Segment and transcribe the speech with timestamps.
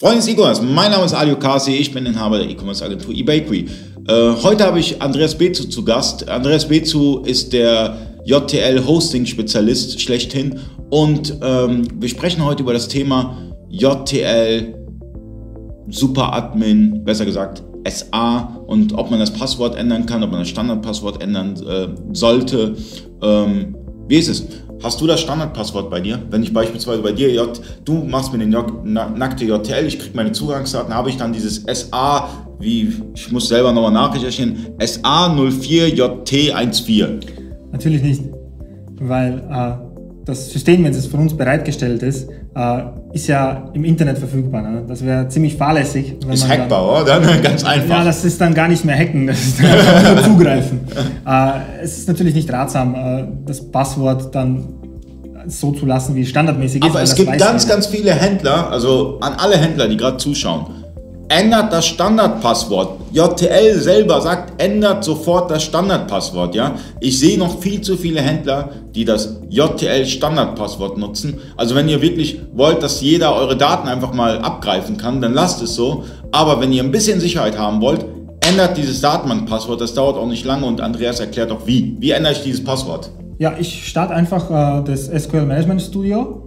[0.00, 3.66] Freunde des E-Commerce, mein Name ist Ali Okasi, ich bin Inhaber der E-Commerce Agentur eBakery.
[4.08, 6.26] Äh, heute habe ich Andreas Bezu zu Gast.
[6.26, 10.58] Andreas Bezu ist der JTL Hosting Spezialist schlechthin
[10.88, 13.36] und ähm, wir sprechen heute über das Thema
[13.68, 14.74] JTL
[15.90, 20.48] Super Admin, besser gesagt SA und ob man das Passwort ändern kann, ob man das
[20.48, 22.74] Standardpasswort ändern äh, sollte.
[23.20, 23.76] Ähm,
[24.08, 24.46] wie ist es?
[24.82, 26.18] Hast du das Standardpasswort bei dir?
[26.30, 30.16] Wenn ich beispielsweise bei dir, J, du machst mir den J, nackte JTL, ich kriege
[30.16, 37.20] meine Zugangsdaten, habe ich dann dieses SA, wie, ich muss selber nochmal nachrecherchieren, SA04JT14.
[37.72, 38.22] Natürlich nicht,
[39.00, 39.72] weil äh,
[40.24, 42.30] das System, wenn es von uns bereitgestellt ist,
[43.12, 44.62] ist ja im Internet verfügbar.
[44.62, 44.82] Ne?
[44.88, 46.16] Das wäre ziemlich fahrlässig.
[46.30, 47.36] ist hackbar, dann, oder?
[47.38, 47.98] Ganz einfach.
[47.98, 50.80] Ja, das ist dann gar nicht mehr hacken, das ist dann nur zugreifen.
[51.26, 54.64] äh, es ist natürlich nicht ratsam, äh, das Passwort dann
[55.46, 56.90] so zu lassen, wie es standardmäßig ist.
[56.90, 60.66] Aber es gibt ganz, ganz viele Händler, also an alle Händler, die gerade zuschauen,
[61.30, 62.98] ändert das Standardpasswort.
[63.12, 66.74] JTL selber sagt, ändert sofort das Standardpasswort, ja.
[66.98, 71.38] Ich sehe noch viel zu viele Händler, die das JTL Standardpasswort nutzen.
[71.56, 75.62] Also wenn ihr wirklich wollt, dass jeder eure Daten einfach mal abgreifen kann, dann lasst
[75.62, 76.04] es so.
[76.32, 78.04] Aber wenn ihr ein bisschen Sicherheit haben wollt,
[78.40, 79.80] ändert dieses Datenbankpasswort.
[79.80, 81.96] Das dauert auch nicht lange und Andreas erklärt auch wie.
[82.00, 83.08] Wie ändere ich dieses Passwort?
[83.38, 86.42] Ja, ich starte einfach äh, das SQL Management Studio.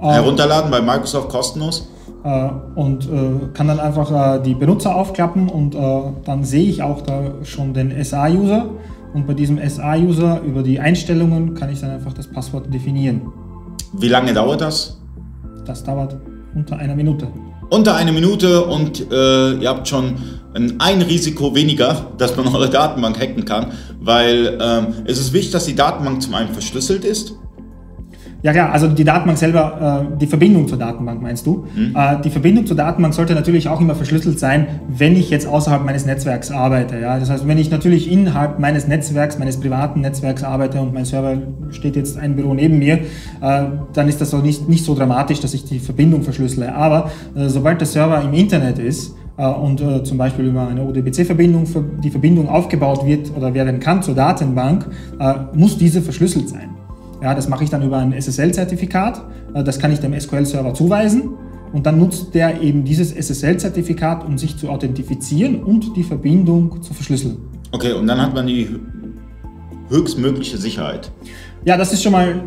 [0.00, 1.86] Herunterladen bei Microsoft kostenlos.
[2.24, 7.02] Äh, und äh, kann dann einfach äh, die Benutzer aufklappen und dann sehe ich auch
[7.02, 8.66] da schon den SA-User
[9.12, 13.22] und bei diesem SA-User über die Einstellungen kann ich dann einfach das Passwort definieren.
[13.92, 15.00] Wie lange dauert das?
[15.64, 16.16] Das dauert
[16.54, 17.28] unter einer Minute.
[17.70, 20.14] Unter einer Minute und äh, ihr habt schon
[20.54, 25.52] ein, ein, Risiko weniger, dass man eure Datenbank hacken kann, weil ähm, es ist wichtig,
[25.52, 27.34] dass die Datenbank zum einen verschlüsselt ist
[28.42, 31.64] ja, klar, also die Datenbank selber, äh, die Verbindung zur Datenbank meinst du?
[31.74, 31.94] Mhm.
[31.94, 35.84] Äh, die Verbindung zur Datenbank sollte natürlich auch immer verschlüsselt sein, wenn ich jetzt außerhalb
[35.84, 36.98] meines Netzwerks arbeite.
[36.98, 37.18] Ja?
[37.20, 41.36] Das heißt, wenn ich natürlich innerhalb meines Netzwerks, meines privaten Netzwerks arbeite und mein Server
[41.70, 42.94] steht jetzt ein Büro neben mir,
[43.40, 46.74] äh, dann ist das auch nicht, nicht so dramatisch, dass ich die Verbindung verschlüssele.
[46.74, 50.82] Aber äh, sobald der Server im Internet ist, äh, und äh, zum Beispiel über eine
[50.82, 51.66] ODBC-Verbindung
[52.02, 54.86] die Verbindung aufgebaut wird oder werden kann zur Datenbank,
[55.18, 56.81] äh, muss diese verschlüsselt sein.
[57.22, 59.22] Ja, das mache ich dann über ein SSL-Zertifikat.
[59.54, 61.30] Äh, das kann ich dem SQL-Server zuweisen.
[61.72, 66.92] Und dann nutzt der eben dieses SSL-Zertifikat, um sich zu authentifizieren und die Verbindung zu
[66.92, 67.38] verschlüsseln.
[67.70, 68.68] Okay, und dann hat man die
[69.88, 71.10] höchstmögliche Sicherheit.
[71.64, 72.44] Ja, das ist schon mal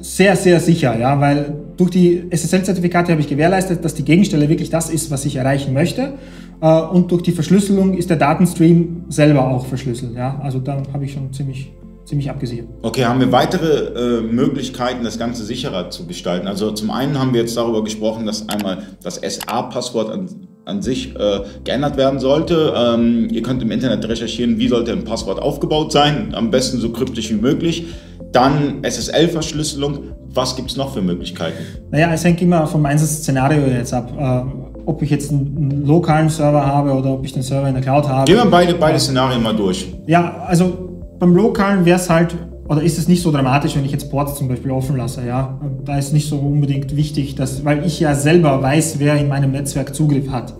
[0.00, 4.70] sehr, sehr sicher, ja, weil durch die SSL-Zertifikate habe ich gewährleistet, dass die Gegenstelle wirklich
[4.70, 6.14] das ist, was ich erreichen möchte.
[6.60, 10.14] Äh, und durch die Verschlüsselung ist der Datenstream selber auch verschlüsselt.
[10.14, 10.38] Ja?
[10.42, 11.72] Also da habe ich schon ziemlich
[12.06, 12.68] ziemlich abgesichert.
[12.82, 16.46] Okay, haben wir weitere äh, Möglichkeiten, das Ganze sicherer zu gestalten?
[16.46, 20.28] Also zum einen haben wir jetzt darüber gesprochen, dass einmal das SA-Passwort an,
[20.64, 22.72] an sich äh, geändert werden sollte.
[22.76, 26.90] Ähm, ihr könnt im Internet recherchieren, wie sollte ein Passwort aufgebaut sein, am besten so
[26.90, 27.86] kryptisch wie möglich.
[28.32, 30.12] Dann SSL-Verschlüsselung.
[30.28, 31.56] Was gibt es noch für Möglichkeiten?
[31.90, 34.12] Naja, es hängt immer vom Einsatzszenario jetzt ab.
[34.16, 37.82] Äh, ob ich jetzt einen lokalen Server habe oder ob ich den Server in der
[37.82, 38.24] Cloud habe.
[38.24, 39.92] Gehen wir beide, beide Szenarien mal durch.
[40.06, 40.85] Ja, also
[41.18, 42.34] beim Lokalen wäre es halt,
[42.68, 45.60] oder ist es nicht so dramatisch, wenn ich jetzt Ports zum Beispiel offen lasse, ja.
[45.84, 49.52] Da ist nicht so unbedingt wichtig, dass, weil ich ja selber weiß, wer in meinem
[49.52, 50.54] Netzwerk Zugriff hat.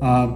[0.00, 0.26] Äh,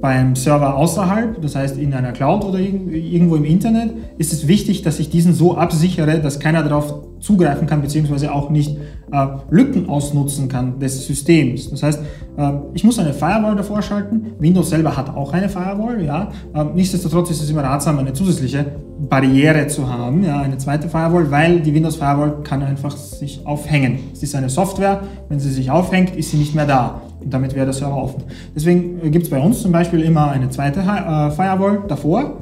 [0.00, 4.82] beim Server außerhalb, das heißt in einer Cloud oder irgendwo im Internet, ist es wichtig,
[4.82, 8.76] dass ich diesen so absichere, dass keiner darauf zugreifen kann, beziehungsweise auch nicht
[9.12, 11.68] äh, Lücken ausnutzen kann des Systems.
[11.70, 12.00] Das heißt,
[12.36, 14.32] äh, ich muss eine Firewall davor schalten.
[14.38, 16.30] Windows selber hat auch eine Firewall, ja.
[16.54, 18.64] Äh, nichtsdestotrotz ist es immer ratsam, eine zusätzliche
[19.08, 23.98] Barriere zu haben, ja, eine zweite Firewall, weil die Windows Firewall kann einfach sich aufhängen.
[24.12, 27.02] Es ist eine Software, wenn sie sich aufhängt, ist sie nicht mehr da.
[27.22, 28.22] Und damit wäre der Server offen.
[28.54, 32.38] Deswegen äh, gibt es bei uns zum Beispiel immer eine zweite äh, Firewall davor.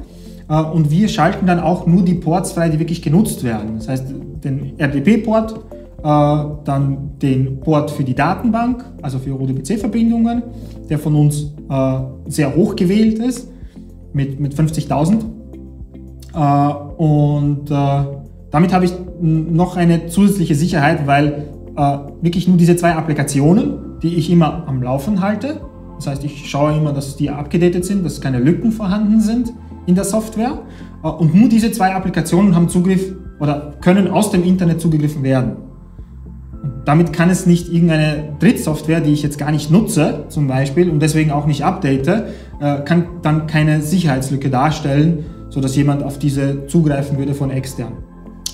[0.49, 3.75] Äh, und wir schalten dann auch nur die Ports frei, die wirklich genutzt werden.
[3.77, 4.05] Das heißt,
[4.43, 5.65] den RDP-Port,
[6.01, 10.43] dann den Port für die Datenbank, also für ODBC-Verbindungen,
[10.89, 11.51] der von uns
[12.25, 13.51] sehr hoch gewählt ist,
[14.13, 15.25] mit, mit 50.000.
[16.95, 21.47] Und damit habe ich noch eine zusätzliche Sicherheit, weil
[22.21, 25.61] wirklich nur diese zwei Applikationen die ich immer am Laufen halte.
[25.95, 29.53] Das heißt, ich schaue immer, dass die abgedatet sind, dass keine Lücken vorhanden sind
[29.85, 30.59] in der Software.
[31.03, 35.57] Äh, und nur diese zwei Applikationen haben Zugriff oder können aus dem Internet zugegriffen werden.
[36.61, 40.89] Und damit kann es nicht irgendeine Drittsoftware, die ich jetzt gar nicht nutze, zum Beispiel,
[40.89, 42.23] und deswegen auch nicht update, äh,
[42.83, 47.93] kann dann keine Sicherheitslücke darstellen, sodass jemand auf diese zugreifen würde von extern.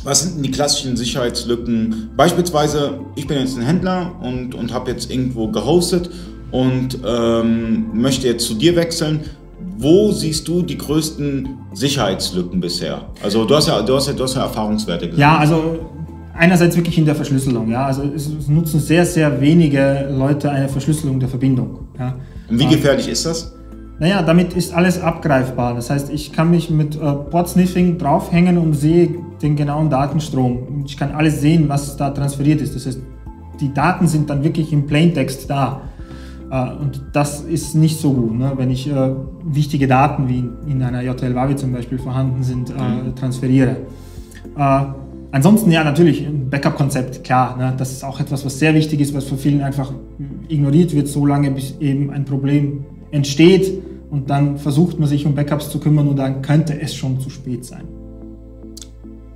[0.06, 2.12] Was sind denn die klassischen Sicherheitslücken?
[2.16, 6.12] Beispielsweise, ich bin jetzt ein Händler und, und habe jetzt irgendwo gehostet
[6.52, 9.22] und ähm, möchte jetzt zu dir wechseln.
[9.78, 13.10] Wo siehst du die größten Sicherheitslücken bisher?
[13.24, 15.22] Also du hast ja, du hast ja, du hast ja Erfahrungswerte gesehen.
[15.22, 15.80] Ja, also
[16.36, 17.72] einerseits wirklich in der Verschlüsselung.
[17.72, 21.88] Ja, also es, nutzen sehr, sehr wenige Leute eine Verschlüsselung der Verbindung.
[21.98, 22.16] Ja.
[22.48, 23.54] Und wie gefährlich ist das?
[23.98, 25.74] Naja, damit ist alles abgreifbar.
[25.74, 29.10] Das heißt, ich kann mich mit äh, Port-Sniffing draufhängen und sehe
[29.42, 30.84] den genauen Datenstrom.
[30.86, 32.76] Ich kann alles sehen, was da transferiert ist.
[32.76, 33.00] Das heißt,
[33.60, 35.82] die Daten sind dann wirklich im Plaintext da.
[36.52, 38.54] Äh, und das ist nicht so gut, ne?
[38.56, 39.12] wenn ich äh,
[39.44, 43.16] wichtige Daten, wie in einer JTL Wavi zum Beispiel vorhanden sind, äh, mhm.
[43.16, 43.78] transferiere.
[44.58, 44.82] Äh,
[45.32, 47.58] ansonsten ja, natürlich ein Backup-Konzept, klar.
[47.58, 47.74] Ne?
[47.78, 49.92] Das ist auch etwas, was sehr wichtig ist, was von vielen einfach
[50.48, 55.36] ignoriert wird, so lange bis eben ein Problem entsteht und dann versucht man sich um
[55.36, 57.86] Backups zu kümmern und dann könnte es schon zu spät sein.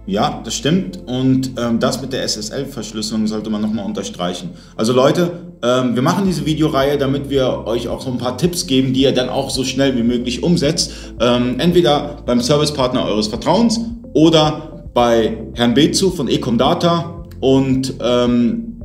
[0.10, 1.00] Ja, das stimmt.
[1.06, 4.50] Und ähm, das mit der SSL-Verschlüsselung sollte man nochmal unterstreichen.
[4.76, 8.66] Also Leute, ähm, wir machen diese Videoreihe, damit wir euch auch so ein paar Tipps
[8.66, 10.92] geben, die ihr dann auch so schnell wie möglich umsetzt.
[11.20, 13.80] Ähm, entweder beim Servicepartner eures Vertrauens
[14.14, 17.24] oder bei Herrn Bezu von Ecomdata.
[17.40, 18.82] Und ähm,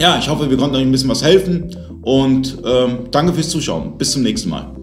[0.00, 1.76] ja, ich hoffe, wir konnten euch ein bisschen was helfen.
[2.00, 3.98] Und ähm, danke fürs Zuschauen.
[3.98, 4.81] Bis zum nächsten Mal.